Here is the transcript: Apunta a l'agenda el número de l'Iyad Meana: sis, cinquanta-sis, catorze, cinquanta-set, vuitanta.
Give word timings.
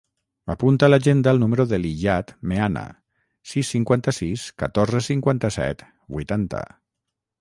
Apunta 0.51 0.85
a 0.87 0.87
l'agenda 0.91 1.33
el 1.35 1.41
número 1.43 1.65
de 1.73 1.79
l'Iyad 1.83 2.33
Meana: 2.53 2.85
sis, 3.51 3.69
cinquanta-sis, 3.75 4.47
catorze, 4.63 5.03
cinquanta-set, 5.13 5.85
vuitanta. 6.17 6.65